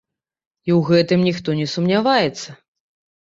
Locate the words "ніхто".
1.27-1.49